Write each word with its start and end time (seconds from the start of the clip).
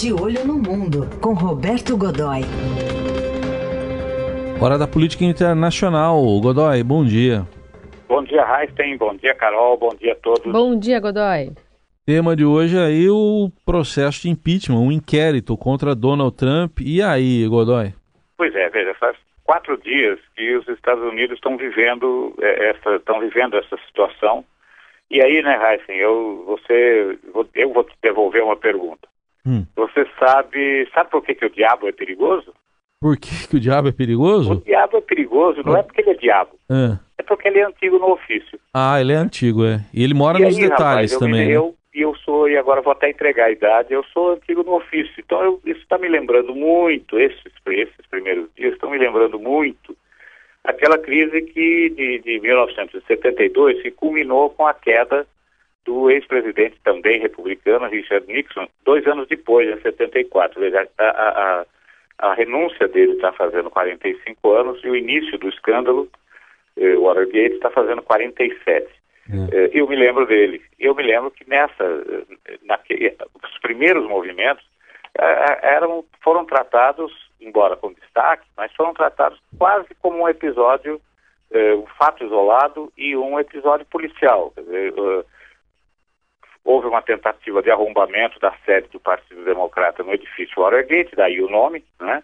De 0.00 0.12
Olho 0.12 0.46
no 0.46 0.54
Mundo, 0.54 1.10
com 1.20 1.34
Roberto 1.34 1.96
Godoy. 1.96 2.42
Hora 4.62 4.78
da 4.78 4.86
política 4.86 5.24
internacional. 5.24 6.22
Godoy, 6.40 6.84
bom 6.84 7.04
dia. 7.04 7.44
Bom 8.06 8.22
dia, 8.22 8.44
Raíssen. 8.44 8.96
Bom 8.96 9.16
dia, 9.16 9.34
Carol. 9.34 9.76
Bom 9.76 9.88
dia 9.98 10.12
a 10.12 10.14
todos. 10.14 10.52
Bom 10.52 10.78
dia, 10.78 11.00
Godoy. 11.00 11.50
Tema 12.06 12.36
de 12.36 12.44
hoje 12.44 12.78
é 12.78 12.86
aí 12.86 13.10
o 13.10 13.50
processo 13.66 14.22
de 14.22 14.30
impeachment, 14.30 14.78
um 14.78 14.92
inquérito 14.92 15.56
contra 15.56 15.96
Donald 15.96 16.36
Trump. 16.36 16.78
E 16.80 17.02
aí, 17.02 17.44
Godoy? 17.48 17.92
Pois 18.36 18.54
é, 18.54 18.70
veja, 18.70 18.94
faz 18.94 19.16
quatro 19.42 19.76
dias 19.78 20.20
que 20.36 20.54
os 20.58 20.68
Estados 20.68 21.02
Unidos 21.02 21.38
estão 21.38 21.56
vivendo 21.56 22.32
é, 22.40 22.70
essa, 22.70 22.94
estão 22.94 23.18
vivendo 23.18 23.56
essa 23.56 23.76
situação. 23.88 24.44
E 25.10 25.20
aí, 25.20 25.42
né, 25.42 25.58
Heisen, 25.58 25.96
eu, 25.96 26.44
você, 26.46 27.18
eu 27.56 27.72
vou 27.72 27.82
te 27.82 27.96
devolver 28.00 28.44
uma 28.44 28.56
pergunta. 28.56 29.08
Hum. 29.48 29.64
Você 29.74 30.06
sabe, 30.18 30.86
sabe 30.92 31.10
por 31.10 31.22
que, 31.22 31.34
que 31.34 31.46
o 31.46 31.50
diabo 31.50 31.88
é 31.88 31.92
perigoso? 31.92 32.52
Por 33.00 33.16
que, 33.16 33.48
que 33.48 33.56
o 33.56 33.60
diabo 33.60 33.88
é 33.88 33.92
perigoso? 33.92 34.52
O 34.52 34.56
diabo 34.56 34.98
é 34.98 35.00
perigoso, 35.00 35.62
não 35.64 35.76
é 35.76 35.82
porque 35.82 36.02
ele 36.02 36.10
é 36.10 36.14
diabo. 36.14 36.50
É, 36.70 36.98
é 37.18 37.22
porque 37.22 37.48
ele 37.48 37.60
é 37.60 37.64
antigo 37.64 37.98
no 37.98 38.12
ofício. 38.12 38.58
Ah, 38.74 39.00
ele 39.00 39.12
é 39.12 39.16
antigo, 39.16 39.64
é. 39.64 39.80
E 39.94 40.04
ele 40.04 40.14
mora 40.14 40.38
e 40.38 40.42
nos 40.42 40.56
aí, 40.56 40.68
detalhes 40.68 41.12
rapaz, 41.12 41.18
também. 41.18 41.50
Eu, 41.50 41.62
né? 41.62 41.74
eu, 41.94 42.08
eu 42.10 42.14
sou, 42.16 42.48
e 42.48 42.58
agora 42.58 42.82
vou 42.82 42.92
até 42.92 43.08
entregar 43.08 43.46
a 43.46 43.50
idade, 43.50 43.94
eu 43.94 44.04
sou 44.12 44.32
antigo 44.32 44.62
no 44.62 44.74
ofício. 44.74 45.14
Então 45.18 45.42
eu, 45.42 45.60
isso 45.64 45.80
está 45.80 45.96
me 45.96 46.08
lembrando 46.08 46.54
muito, 46.54 47.18
esses, 47.18 47.40
esses 47.68 48.06
primeiros 48.10 48.48
dias 48.54 48.74
estão 48.74 48.90
me 48.90 48.98
lembrando 48.98 49.38
muito 49.38 49.96
aquela 50.68 50.98
crise 50.98 51.40
que 51.42 51.88
de, 51.90 52.18
de 52.18 52.40
1972 52.40 53.80
se 53.80 53.90
culminou 53.90 54.50
com 54.50 54.66
a 54.66 54.74
queda 54.74 55.26
do 55.88 56.10
ex-presidente 56.10 56.78
também 56.84 57.18
republicano, 57.18 57.88
Richard 57.88 58.26
Nixon, 58.26 58.68
dois 58.84 59.06
anos 59.06 59.26
depois, 59.26 59.66
em 59.66 59.80
74. 59.80 60.60
Veja, 60.60 60.86
a, 60.98 61.04
a, 61.04 61.66
a 62.18 62.34
renúncia 62.34 62.86
dele 62.86 63.12
está 63.12 63.32
fazendo 63.32 63.70
45 63.70 64.52
anos 64.52 64.84
e 64.84 64.90
o 64.90 64.94
início 64.94 65.38
do 65.38 65.48
escândalo, 65.48 66.06
eh, 66.76 66.94
Watergate, 66.94 67.54
está 67.54 67.70
fazendo 67.70 68.02
47. 68.02 68.86
É. 69.30 69.56
Eh, 69.56 69.70
eu 69.72 69.88
me 69.88 69.96
lembro 69.96 70.26
dele. 70.26 70.60
Eu 70.78 70.94
me 70.94 71.02
lembro 71.02 71.30
que 71.30 71.48
nessa, 71.48 71.82
eh, 71.84 72.58
naque, 72.66 73.16
os 73.42 73.58
primeiros 73.60 74.06
movimentos 74.06 74.62
eh, 75.18 75.58
eram, 75.62 76.04
foram 76.22 76.44
tratados, 76.44 77.10
embora 77.40 77.76
com 77.76 77.94
destaque, 77.94 78.46
mas 78.58 78.70
foram 78.74 78.92
tratados 78.92 79.40
quase 79.56 79.88
como 80.02 80.22
um 80.22 80.28
episódio, 80.28 81.00
um 81.50 81.86
fato 81.98 82.22
isolado 82.22 82.92
e 82.94 83.16
um 83.16 83.40
episódio 83.40 83.86
policial. 83.86 84.52
Quer 84.54 84.60
dizer, 84.64 84.92
houve 86.68 86.86
uma 86.86 87.00
tentativa 87.00 87.62
de 87.62 87.70
arrombamento 87.70 88.38
da 88.38 88.52
sede 88.66 88.88
do 88.88 89.00
Partido 89.00 89.42
Democrata 89.42 90.02
no 90.02 90.12
edifício 90.12 90.60
Watergate, 90.60 91.16
daí 91.16 91.40
o 91.40 91.48
nome, 91.48 91.82
né? 91.98 92.22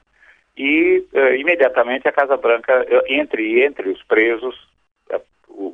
E 0.55 1.03
uh, 1.15 1.35
imediatamente 1.35 2.07
a 2.07 2.13
Casa 2.13 2.37
Branca, 2.37 2.87
eh, 2.87 3.05
entre, 3.09 3.65
entre 3.65 3.89
os 3.89 4.03
presos, 4.03 4.55
uh, 5.11 5.23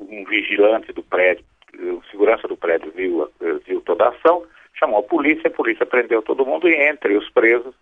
um 0.09 0.25
vigilante 0.25 0.93
do 0.93 1.03
prédio, 1.03 1.45
uh, 1.81 2.01
segurança 2.13 2.47
do 2.47 2.57
prédio 2.57 2.93
viu, 2.93 3.29
viu 3.67 3.81
toda 3.81 4.05
a 4.05 4.11
ação, 4.11 4.45
chamou 4.79 5.01
a 5.01 5.03
polícia, 5.03 5.49
a 5.49 5.53
polícia 5.53 5.85
prendeu 5.85 6.23
todo 6.23 6.47
mundo 6.47 6.69
e 6.69 6.75
entre 6.75 7.17
os 7.17 7.29
presos 7.29 7.75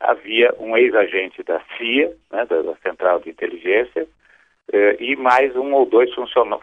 havia 0.00 0.54
um 0.58 0.74
ex-agente 0.74 1.42
da 1.42 1.60
CIA, 1.76 2.10
né, 2.32 2.46
da, 2.46 2.62
da, 2.62 2.74
Central 2.76 3.20
de 3.20 3.28
Inteligência, 3.28 4.06
e 4.98 5.14
mais 5.16 5.54
um 5.54 5.72
ou 5.72 5.86
dois 5.86 6.10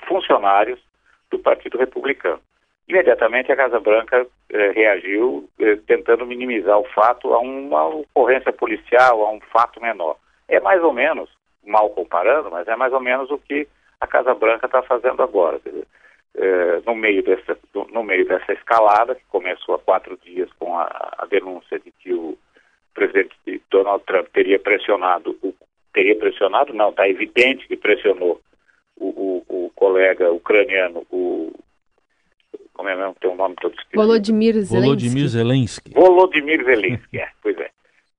funcionários 0.07 0.79
do 1.29 1.39
Partido 1.39 1.77
Republicano. 1.77 2.41
Imediatamente 2.91 3.49
a 3.49 3.55
Casa 3.55 3.79
Branca 3.79 4.27
eh, 4.49 4.71
reagiu 4.71 5.47
eh, 5.57 5.77
tentando 5.87 6.25
minimizar 6.25 6.77
o 6.77 6.83
fato 6.89 7.33
a 7.33 7.39
uma 7.39 7.85
ocorrência 7.85 8.51
policial, 8.51 9.23
a 9.23 9.31
um 9.31 9.39
fato 9.39 9.81
menor. 9.81 10.17
É 10.49 10.59
mais 10.59 10.83
ou 10.83 10.91
menos, 10.91 11.29
mal 11.65 11.89
comparando, 11.91 12.51
mas 12.51 12.67
é 12.67 12.75
mais 12.75 12.91
ou 12.91 12.99
menos 12.99 13.31
o 13.31 13.37
que 13.37 13.65
a 14.01 14.05
Casa 14.05 14.33
Branca 14.33 14.65
está 14.65 14.83
fazendo 14.83 15.23
agora. 15.23 15.57
Dizer, 15.63 15.87
eh, 16.35 16.81
no, 16.85 16.93
meio 16.93 17.23
dessa, 17.23 17.57
no, 17.73 18.03
meio 18.03 18.27
dessa 18.27 18.51
escalada, 18.51 19.15
que 19.15 19.23
começou 19.29 19.75
há 19.75 19.79
quatro 19.79 20.17
dias 20.17 20.49
com 20.59 20.77
a, 20.77 21.13
a 21.17 21.25
denúncia 21.27 21.79
de 21.79 21.93
que 21.93 22.13
o 22.13 22.37
presidente 22.93 23.33
Donald 23.71 24.03
Trump 24.03 24.27
teria 24.33 24.59
pressionado, 24.59 25.31
o, 25.41 25.55
teria 25.93 26.17
pressionado, 26.17 26.73
não, 26.73 26.89
está 26.89 27.07
evidente 27.07 27.69
que 27.69 27.77
pressionou 27.77 28.41
o, 28.97 29.05
o, 29.07 29.65
o 29.65 29.71
colega 29.75 30.29
ucraniano, 30.29 31.05
o 31.09 31.40
como 32.81 32.89
é 32.89 32.95
mesmo, 32.95 33.15
tem 33.21 33.29
um 33.29 33.35
nome 33.35 33.55
todo 33.61 33.75
escrito. 33.75 33.95
Volodymyr 33.95 34.53
Zelensky. 34.53 34.81
Volodymyr 34.81 35.27
Zelensky. 35.27 35.93
Volodymyr 35.93 36.65
Zelensky, 36.65 37.19
é, 37.19 37.29
pois 37.43 37.55
é. 37.59 37.69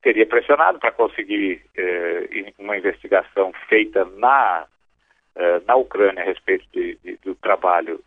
Teria 0.03 0.25
pressionado 0.25 0.78
para 0.78 0.93
conseguir 0.93 1.61
eh, 1.77 2.53
uma 2.61 2.77
investigação 2.77 3.53
feita 3.69 4.05
na, 4.05 4.67
eh, 5.34 5.61
na 5.67 5.75
Ucrânia 5.75 6.23
a 6.23 6.27
respeito 6.27 6.65
de, 6.73 6.97
de, 7.03 7.19
do 7.25 7.34
trabalho 7.34 8.00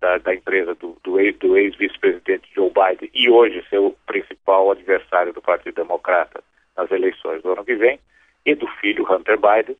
da, 0.00 0.18
da 0.18 0.34
empresa 0.34 0.74
do, 0.74 0.96
do 1.04 1.20
ex-vice-presidente 1.20 2.48
ex 2.48 2.54
Joe 2.54 2.70
Biden 2.70 3.08
e 3.14 3.30
hoje 3.30 3.64
seu 3.70 3.96
principal 4.06 4.72
adversário 4.72 5.32
do 5.32 5.40
Partido 5.40 5.76
Democrata 5.76 6.42
nas 6.76 6.90
eleições 6.90 7.42
do 7.42 7.52
ano 7.52 7.64
que 7.64 7.76
vem, 7.76 8.00
e 8.44 8.56
do 8.56 8.66
filho 8.80 9.06
Hunter 9.08 9.38
Biden, 9.38 9.76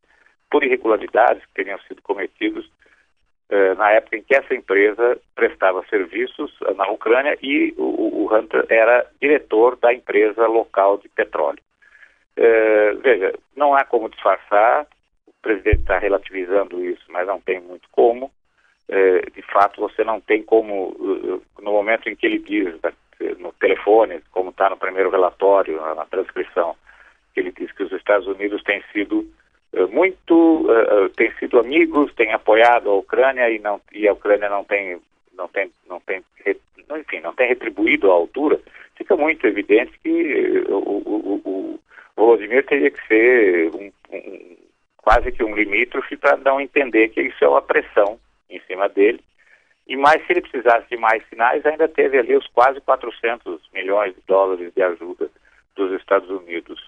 por 0.48 0.62
irregularidades 0.62 1.44
que 1.46 1.54
teriam 1.54 1.80
sido 1.88 2.00
cometidos 2.02 2.64
eh, 2.64 2.79
na 3.76 3.92
época 3.92 4.16
em 4.16 4.22
que 4.22 4.34
essa 4.34 4.54
empresa 4.54 5.18
prestava 5.34 5.84
serviços 5.88 6.56
eh, 6.66 6.74
na 6.74 6.88
Ucrânia 6.88 7.36
e 7.42 7.74
o, 7.76 8.24
o 8.24 8.34
Hunter 8.34 8.64
era 8.68 9.06
diretor 9.20 9.76
da 9.76 9.92
empresa 9.92 10.46
local 10.46 10.98
de 10.98 11.08
petróleo. 11.08 11.62
Eh, 12.36 12.94
veja, 13.02 13.34
não 13.56 13.74
há 13.74 13.84
como 13.84 14.08
disfarçar, 14.08 14.86
o 15.26 15.32
presidente 15.42 15.80
está 15.80 15.98
relativizando 15.98 16.84
isso, 16.84 17.04
mas 17.08 17.26
não 17.26 17.40
tem 17.40 17.60
muito 17.60 17.88
como. 17.90 18.30
de 19.34 19.42
fato, 19.42 19.80
você 19.80 20.02
não 20.02 20.20
tem 20.20 20.42
como, 20.42 20.96
no 21.60 21.72
momento 21.72 22.08
em 22.08 22.16
que 22.16 22.26
ele 22.26 22.38
diz 22.38 22.74
no 23.38 23.52
telefone, 23.52 24.20
como 24.30 24.50
está 24.50 24.70
no 24.70 24.76
primeiro 24.76 25.10
relatório, 25.10 25.80
na 25.94 26.04
transcrição, 26.06 26.74
que 27.32 27.40
ele 27.40 27.52
diz 27.52 27.70
que 27.72 27.82
os 27.82 27.92
Estados 27.92 28.26
Unidos 28.26 28.62
têm 28.62 28.82
sido 28.92 29.20
eh, 29.20 29.39
muito 29.90 30.66
uh, 30.66 31.38
sido 31.38 31.58
amigos, 31.58 32.12
tem 32.14 32.32
apoiado 32.32 32.90
a 32.90 32.94
Ucrânia 32.94 33.48
e 33.50 33.58
não 33.58 33.80
e 33.92 34.08
a 34.08 34.12
Ucrânia 34.12 34.48
não 34.48 34.64
tem 34.64 35.00
não 35.36 35.48
tem 35.48 35.70
não 35.88 36.00
tem 36.00 36.22
enfim 36.98 37.20
não 37.20 37.34
tem 37.34 37.48
retribuído 37.48 38.10
à 38.10 38.14
altura. 38.14 38.60
Fica 38.96 39.16
muito 39.16 39.46
evidente 39.46 39.92
que 40.02 40.64
o, 40.68 40.74
o, 40.74 41.40
o, 41.44 41.80
o 42.16 42.26
Vladimir 42.26 42.66
teria 42.66 42.90
que 42.90 43.06
ser 43.06 43.70
um, 43.74 43.92
um, 44.12 44.56
quase 44.98 45.32
que 45.32 45.42
um 45.42 45.54
limítrofe 45.54 46.16
para 46.16 46.36
não 46.36 46.60
entender 46.60 47.08
que 47.08 47.22
isso 47.22 47.44
é 47.44 47.48
uma 47.48 47.62
pressão 47.62 48.18
em 48.48 48.60
cima 48.66 48.88
dele. 48.88 49.20
E 49.86 49.96
mais, 49.96 50.24
se 50.24 50.32
ele 50.32 50.42
precisasse 50.42 50.88
de 50.88 50.96
mais 50.96 51.26
sinais, 51.28 51.64
ainda 51.64 51.88
teve 51.88 52.18
ali 52.18 52.36
os 52.36 52.46
quase 52.48 52.80
400 52.80 53.60
milhões 53.72 54.14
de 54.14 54.20
dólares 54.26 54.72
de 54.74 54.82
ajuda 54.82 55.28
dos 55.74 55.92
Estados 55.92 56.28
Unidos 56.28 56.80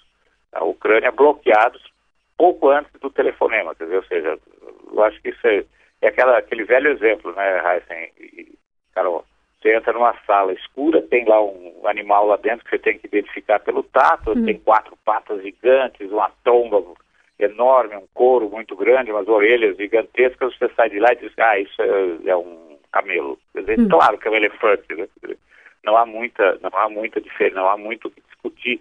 à 0.53 0.63
Ucrânia 0.65 1.11
bloqueados 1.11 1.92
pouco 2.37 2.69
antes 2.71 2.93
do 3.01 3.11
telefonema, 3.11 3.75
quer 3.75 3.85
dizer, 3.85 3.97
ou 3.97 4.05
seja, 4.05 4.39
eu 4.93 5.03
acho 5.05 5.21
que 5.23 5.31
isso 5.31 5.47
é, 5.47 5.65
é 6.03 6.09
aquela, 6.09 6.39
aquele 6.39 6.65
velho 6.65 6.91
exemplo, 6.91 7.33
né, 7.35 7.59
Heisen 7.59 8.13
e 8.19 8.59
Carol? 8.95 9.25
Você 9.61 9.77
entra 9.77 9.93
numa 9.93 10.15
sala 10.27 10.53
escura, 10.53 11.01
tem 11.03 11.25
lá 11.25 11.41
um 11.41 11.87
animal 11.87 12.27
lá 12.27 12.37
dentro 12.37 12.65
que 12.65 12.71
você 12.71 12.79
tem 12.81 12.99
que 12.99 13.07
identificar 13.07 13.61
pelo 13.61 13.85
tato, 13.85 14.33
hum. 14.33 14.45
tem 14.45 14.59
quatro 14.59 14.97
patas 15.05 15.41
gigantes, 15.41 16.11
uma 16.11 16.31
tromba 16.43 16.83
enorme, 17.39 17.97
um 17.97 18.07
couro 18.13 18.51
muito 18.51 18.75
grande, 18.75 19.13
umas 19.13 19.29
orelhas 19.29 19.77
gigantescas, 19.77 20.57
você 20.57 20.69
sai 20.75 20.91
de 20.91 20.99
lá 20.99 21.13
e 21.13 21.17
diz, 21.17 21.33
ah, 21.39 21.59
isso 21.59 21.81
é, 21.81 22.31
é 22.31 22.37
um 22.37 22.77
camelo. 22.91 23.39
Quer 23.53 23.61
dizer, 23.61 23.81
hum. 23.81 23.89
claro 23.89 24.19
que 24.19 24.27
é 24.27 24.31
um 24.33 24.37
elefante, 24.37 24.95
né? 24.95 25.07
Não 25.85 25.97
há 25.97 26.05
muita, 26.05 26.59
não 26.61 26.71
há 26.75 26.89
muita 26.89 27.21
diferença, 27.21 27.57
não 27.57 27.69
há 27.69 27.77
muito 27.77 28.09
o 28.09 28.11
que 28.11 28.21
discutir 28.21 28.81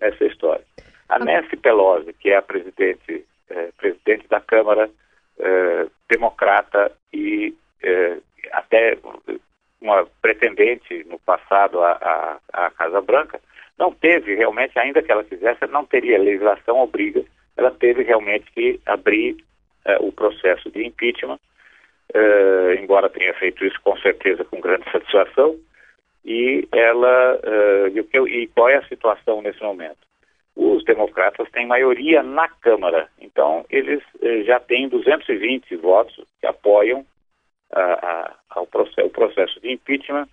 nessa 0.00 0.24
história. 0.24 0.64
A 1.08 1.18
Nancy 1.18 1.56
Pelosi, 1.56 2.12
que 2.14 2.30
é 2.30 2.36
a 2.36 2.42
presidente, 2.42 3.24
é, 3.50 3.70
presidente 3.76 4.26
da 4.28 4.40
Câmara 4.40 4.90
é, 5.38 5.86
democrata 6.08 6.92
e 7.12 7.54
é, 7.82 8.18
até 8.52 8.96
uma 9.80 10.06
pretendente 10.22 11.04
no 11.04 11.18
passado 11.18 11.80
à, 11.82 11.92
à, 12.52 12.66
à, 12.66 12.70
Casa 12.70 13.00
Branca, 13.02 13.40
não 13.78 13.92
teve 13.92 14.34
realmente, 14.34 14.78
ainda 14.78 15.02
que 15.02 15.12
ela 15.12 15.24
quisesse, 15.24 15.66
não 15.66 15.84
teria 15.84 16.18
legislação 16.18 16.78
obriga, 16.78 17.22
ela 17.56 17.70
teve 17.70 18.02
realmente 18.02 18.50
que 18.52 18.80
abrir 18.86 19.36
o 20.00 20.10
processo 20.10 20.70
de 20.70 20.86
impeachment, 20.86 21.38
embora 22.80 23.10
tenha 23.10 23.34
feito 23.34 23.64
isso 23.64 23.78
com 23.82 23.96
certeza 23.98 24.44
com 24.44 24.60
grande 24.60 24.90
satisfação, 24.90 25.58
e 26.24 26.66
ela 26.72 27.38
e, 27.92 28.40
e 28.42 28.46
qual 28.48 28.68
é 28.70 28.76
a 28.76 28.88
situação 28.88 29.42
nesse 29.42 29.62
momento? 29.62 29.98
Os 30.56 30.84
democratas 30.84 31.50
têm 31.50 31.66
maioria 31.66 32.22
na 32.22 32.48
Câmara. 32.48 33.08
Então, 33.20 33.64
eles 33.68 34.02
eh, 34.22 34.42
já 34.44 34.60
têm 34.60 34.88
220 34.88 35.76
votos 35.76 36.14
que 36.40 36.46
apoiam 36.46 37.04
a, 37.72 38.32
a, 38.50 38.60
o 38.60 39.10
processo 39.10 39.60
de 39.60 39.72
impeachment. 39.72 40.28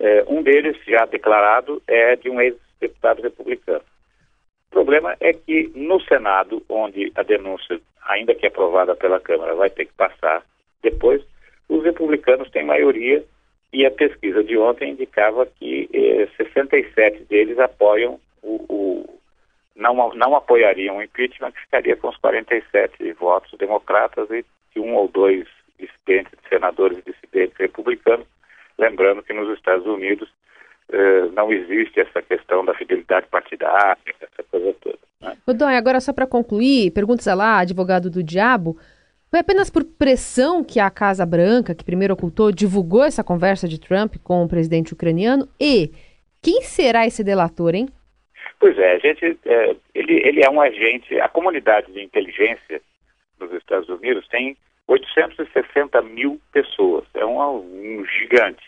Eh, 0.00 0.24
um 0.26 0.42
deles, 0.42 0.76
já 0.86 1.04
declarado, 1.04 1.82
é 1.86 2.16
de 2.16 2.30
um 2.30 2.38
deputados 2.80 3.22
republicanos. 3.22 3.86
O 4.70 4.70
problema 4.70 5.16
é 5.20 5.32
que 5.32 5.70
no 5.74 6.00
Senado, 6.02 6.62
onde 6.68 7.12
a 7.14 7.22
denúncia, 7.22 7.80
ainda 8.06 8.34
que 8.34 8.46
aprovada 8.46 8.94
pela 8.94 9.20
Câmara, 9.20 9.54
vai 9.54 9.70
ter 9.70 9.86
que 9.86 9.94
passar 9.94 10.42
depois, 10.82 11.22
os 11.68 11.82
republicanos 11.84 12.50
têm 12.50 12.64
maioria 12.64 13.24
e 13.72 13.84
a 13.84 13.90
pesquisa 13.90 14.42
de 14.42 14.56
ontem 14.56 14.92
indicava 14.92 15.46
que 15.46 15.88
eh, 15.92 16.28
67 16.36 17.24
deles 17.24 17.58
apoiam 17.58 18.18
o, 18.42 18.64
o, 18.68 19.17
não, 19.78 20.12
não 20.14 20.36
apoiariam 20.36 20.98
o 20.98 21.02
impeachment, 21.02 21.52
que 21.52 21.60
ficaria 21.60 21.96
com 21.96 22.08
os 22.08 22.16
47 22.18 23.12
votos 23.12 23.56
democratas 23.58 24.28
e 24.30 24.44
um 24.80 24.94
ou 24.94 25.08
dois 25.08 25.46
dissidentes, 25.78 26.32
senadores 26.48 27.02
dissidentes 27.04 27.56
republicanos. 27.56 28.26
Lembrando 28.76 29.22
que 29.22 29.32
nos 29.32 29.56
Estados 29.56 29.86
Unidos 29.86 30.28
eh, 30.90 31.28
não 31.32 31.52
existe 31.52 32.00
essa 32.00 32.20
questão 32.20 32.64
da 32.64 32.74
fidelidade 32.74 33.26
partidária, 33.28 33.96
essa 34.20 34.42
coisa 34.50 34.74
toda. 34.80 34.98
Né? 35.20 35.36
Dói, 35.46 35.76
agora 35.76 36.00
só 36.00 36.12
para 36.12 36.26
concluir, 36.26 36.90
pergunta 36.90 37.34
lá, 37.34 37.58
advogado 37.58 38.10
do 38.10 38.22
diabo, 38.22 38.76
foi 39.30 39.40
apenas 39.40 39.70
por 39.70 39.84
pressão 39.84 40.64
que 40.64 40.80
a 40.80 40.90
Casa 40.90 41.26
Branca, 41.26 41.74
que 41.74 41.84
primeiro 41.84 42.14
ocultou, 42.14 42.50
divulgou 42.50 43.04
essa 43.04 43.22
conversa 43.22 43.68
de 43.68 43.78
Trump 43.78 44.16
com 44.24 44.42
o 44.42 44.48
presidente 44.48 44.92
ucraniano? 44.92 45.48
E 45.60 45.92
quem 46.40 46.62
será 46.62 47.06
esse 47.06 47.22
delator, 47.22 47.74
hein? 47.74 47.88
Pois 48.60 48.76
é, 48.78 48.92
a 48.94 48.98
gente, 48.98 49.38
é, 49.44 49.76
ele, 49.94 50.26
ele 50.26 50.44
é 50.44 50.50
um 50.50 50.60
agente, 50.60 51.18
a 51.20 51.28
comunidade 51.28 51.92
de 51.92 52.02
inteligência 52.02 52.80
nos 53.38 53.52
Estados 53.52 53.88
Unidos 53.88 54.26
tem 54.28 54.56
860 54.88 56.02
mil 56.02 56.40
pessoas, 56.52 57.04
é 57.14 57.24
um, 57.24 57.40
um 57.40 58.04
gigante. 58.06 58.66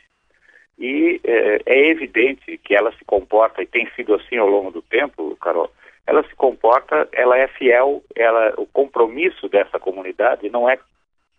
E 0.79 1.21
é, 1.25 1.61
é, 1.67 1.89
evidente 1.89 2.57
que 2.59 2.75
ela 2.75 2.93
se 2.93 3.05
comporta, 3.05 3.63
e 3.63 3.67
tem 3.67 3.91
sido 3.97 4.15
assim 4.15 4.37
ao 4.37 4.49
longo 4.49 4.71
do 4.71 4.81
tempo, 4.81 5.37
Carol, 5.37 5.71
ela 6.07 6.23
se 6.23 6.35
comporta, 6.37 7.09
ela 7.13 7.37
é 7.37 7.49
fiel, 7.49 8.03
ela, 8.15 8.55
o 8.57 8.67
compromisso 8.67 9.49
dessa 9.49 9.79
comunidade 9.79 10.49
não 10.51 10.69
é, 10.69 10.79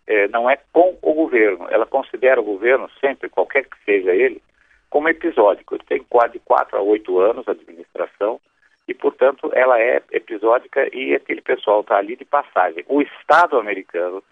é, 0.06 0.28
não 0.28 0.48
é 0.48 0.58
com 0.72 0.96
o 1.00 1.14
governo, 1.14 1.66
ela 1.70 1.86
considera 1.86 2.40
o 2.40 2.44
governo 2.44 2.88
sempre, 3.00 3.28
qualquer 3.28 3.64
que 3.64 3.76
seja 3.84 4.14
ele, 4.14 4.42
como 4.92 5.08
episódico. 5.08 5.74
Ele 5.74 5.84
tem 5.88 6.04
quase 6.04 6.38
quatro 6.40 6.76
a 6.76 6.82
oito 6.82 7.18
anos 7.18 7.48
a 7.48 7.52
administração 7.52 8.38
e, 8.86 8.92
portanto, 8.92 9.50
ela 9.54 9.80
é 9.80 10.02
episódica 10.12 10.86
e 10.94 11.14
aquele 11.14 11.40
pessoal 11.40 11.80
está 11.80 11.96
ali 11.96 12.14
de 12.14 12.26
passagem. 12.26 12.84
O 12.86 13.00
Estado 13.00 13.58
americano 13.58 14.22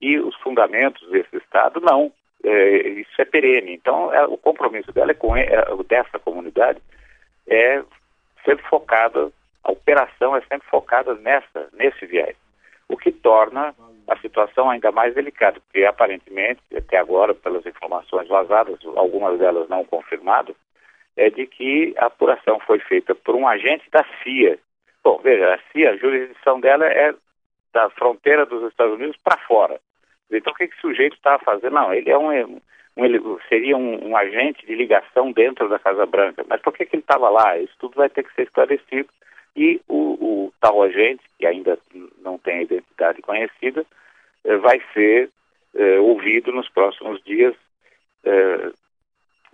e 0.00 0.18
os 0.18 0.34
fundamentos 0.36 1.08
desse 1.10 1.36
Estado, 1.36 1.80
não. 1.80 2.12
É, 2.42 2.88
isso 2.88 3.22
é 3.22 3.24
perene. 3.24 3.72
Então, 3.72 4.12
é, 4.12 4.26
o 4.26 4.36
compromisso 4.36 4.90
dela 4.92 5.12
é 5.12 5.14
com 5.14 5.36
é, 5.36 5.46
dessa 5.86 6.18
comunidade 6.18 6.80
é 7.46 7.82
sempre 8.44 8.64
focada, 8.68 9.30
a 9.62 9.70
operação 9.70 10.34
é 10.34 10.40
sempre 10.40 10.66
focada 10.68 11.14
nessa, 11.14 11.68
nesse 11.74 12.04
viés. 12.06 12.36
O 12.90 12.96
que 12.96 13.12
torna 13.12 13.72
a 14.08 14.16
situação 14.18 14.68
ainda 14.68 14.90
mais 14.90 15.14
delicada, 15.14 15.60
porque 15.60 15.84
aparentemente, 15.84 16.60
até 16.76 16.98
agora, 16.98 17.32
pelas 17.32 17.64
informações 17.64 18.26
vazadas, 18.26 18.78
algumas 18.96 19.38
delas 19.38 19.68
não 19.68 19.84
confirmadas, 19.84 20.56
é 21.16 21.30
de 21.30 21.46
que 21.46 21.94
a 21.96 22.06
apuração 22.06 22.58
foi 22.60 22.80
feita 22.80 23.14
por 23.14 23.36
um 23.36 23.46
agente 23.46 23.88
da 23.92 24.04
CIA. 24.22 24.58
Bom, 25.04 25.20
veja, 25.22 25.54
a 25.54 25.58
CIA, 25.70 25.92
a 25.92 25.96
jurisdição 25.96 26.58
dela 26.58 26.84
é 26.86 27.14
da 27.72 27.88
fronteira 27.90 28.44
dos 28.44 28.68
Estados 28.68 28.94
Unidos 28.94 29.16
para 29.22 29.38
fora. 29.38 29.80
Então, 30.28 30.52
o 30.52 30.56
que, 30.56 30.66
que 30.66 30.76
o 30.76 30.80
sujeito 30.80 31.14
está 31.14 31.38
fazendo? 31.38 31.74
Não, 31.74 31.94
ele 31.94 32.10
é 32.10 32.18
um, 32.18 32.60
um 32.96 33.38
seria 33.48 33.76
um, 33.76 34.08
um, 34.08 34.16
agente 34.16 34.66
de 34.66 34.74
ligação 34.74 35.30
dentro 35.30 35.68
da 35.68 35.78
Casa 35.78 36.04
Branca. 36.06 36.44
Mas 36.48 36.60
por 36.60 36.72
que, 36.72 36.84
que 36.84 36.96
ele 36.96 37.02
estava 37.02 37.28
lá? 37.28 37.56
Isso 37.58 37.74
tudo 37.78 37.94
vai 37.94 38.08
ter 38.08 38.24
que 38.24 38.34
ser 38.34 38.42
esclarecido. 38.42 39.08
E 39.56 39.80
o, 39.88 39.96
o 39.96 40.52
tal 40.60 40.82
agente, 40.82 41.22
que 41.38 41.46
ainda 41.46 41.78
não 42.22 42.38
tem 42.38 42.62
identidade 42.62 43.20
conhecida, 43.22 43.84
eh, 44.44 44.56
vai 44.56 44.80
ser 44.92 45.30
eh, 45.74 45.98
ouvido 45.98 46.52
nos 46.52 46.68
próximos 46.68 47.22
dias, 47.24 47.54
eh, 48.24 48.70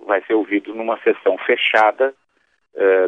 vai 0.06 0.22
ser 0.24 0.34
ouvido 0.34 0.74
numa 0.74 0.98
sessão 1.00 1.36
fechada 1.38 2.14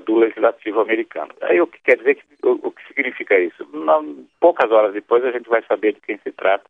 do 0.07 0.17
Legislativo 0.17 0.81
americano. 0.81 1.31
Aí 1.43 1.61
o 1.61 1.67
que 1.67 1.79
quer 1.83 1.99
dizer, 1.99 2.15
que, 2.15 2.25
o, 2.43 2.53
o 2.53 2.71
que 2.71 2.87
significa 2.87 3.39
isso? 3.39 3.69
Não, 3.71 4.25
poucas 4.41 4.73
horas 4.73 4.95
depois 4.95 5.23
a 5.23 5.31
gente 5.31 5.47
vai 5.47 5.63
saber 5.65 5.93
de 5.93 6.01
quem 6.01 6.17
se 6.17 6.33
trata 6.33 6.65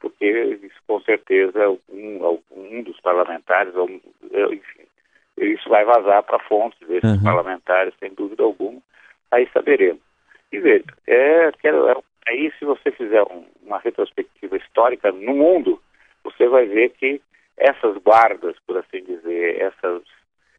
porque 0.00 0.58
isso 0.62 0.80
com 0.86 1.00
certeza 1.00 1.58
é 1.58 1.68
um, 1.68 2.38
um 2.52 2.82
dos 2.82 3.00
parlamentares, 3.00 3.74
enfim, 3.74 4.86
isso 5.38 5.68
vai 5.68 5.84
vazar 5.84 6.22
para 6.22 6.38
fontes 6.40 6.78
desses 6.86 7.18
uhum. 7.18 7.22
parlamentares, 7.22 7.94
sem 7.98 8.12
dúvida 8.14 8.42
alguma, 8.42 8.80
aí 9.30 9.48
saberemos. 9.52 10.02
E 10.52 10.58
veja, 10.58 10.84
é, 11.06 11.52
quero, 11.60 11.88
é, 11.88 11.96
aí 12.28 12.52
se 12.58 12.64
você 12.64 12.90
fizer 12.90 13.22
um, 13.22 13.44
uma 13.62 13.78
retrospectiva 13.78 14.56
histórica 14.56 15.10
no 15.12 15.34
mundo, 15.34 15.80
você 16.24 16.48
vai 16.48 16.66
ver 16.66 16.90
que 16.90 17.20
essas 17.56 17.96
guardas, 17.98 18.56
por 18.66 18.76
assim 18.76 19.02
dizer, 19.04 19.60
essas, 19.60 20.02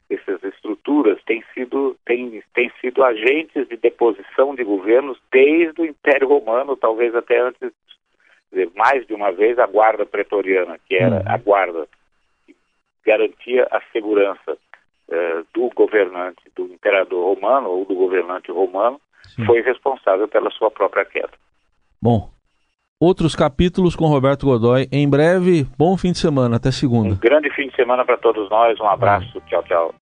essas 0.10 0.44
estruturas 0.44 1.22
têm 1.24 1.44
sido, 1.54 1.96
têm, 2.06 2.42
têm 2.54 2.72
sido 2.82 3.04
agentes 3.04 3.68
de 3.68 3.78
deposição 3.78 4.56
de 4.56 4.64
governos 4.64 5.20
desde 5.32 5.82
o 5.82 5.86
Império 5.86 6.28
Romano, 6.28 6.76
talvez 6.76 7.14
até 7.16 7.40
antes 7.40 7.72
dizer, 8.52 8.72
mais 8.76 9.06
de 9.06 9.14
uma 9.14 9.32
vez 9.32 9.60
a 9.60 9.68
guarda 9.68 10.06
pretoriana, 10.06 10.80
que 10.88 10.96
era 10.96 11.18
uhum. 11.18 11.24
a 11.26 11.38
guarda 11.38 11.88
que 12.46 12.56
garantia 13.06 13.68
a 13.72 13.82
segurança 13.92 14.58
eh, 15.10 15.44
do 15.54 15.70
governante, 15.76 16.42
do 16.56 16.66
imperador 16.66 17.36
romano 17.36 17.70
ou 17.70 17.86
do 17.86 17.96
governante 17.96 18.52
romano, 18.52 19.00
Sim. 19.36 19.46
foi 19.46 19.62
responsável 19.62 20.28
pela 20.28 20.50
sua 20.52 20.70
própria 20.70 21.06
queda. 21.06 21.32
Bom, 22.02 22.30
outros 23.00 23.36
capítulos 23.36 23.96
com 23.96 24.06
Roberto 24.06 24.46
Godoy. 24.46 24.88
Em 24.92 25.10
breve, 25.10 25.66
bom 25.78 25.98
fim 25.98 26.12
de 26.12 26.20
semana, 26.20 26.58
até 26.58 26.72
segunda. 26.72 27.16
Um 27.16 27.20
grande 27.20 27.50
fim 27.52 27.68
de 27.68 27.76
semana 27.76 28.06
para 28.06 28.18
todos 28.18 28.50
nós, 28.50 28.80
um 28.80 28.88
abraço, 28.88 29.42
tchau, 29.48 29.64
tchau. 29.64 29.94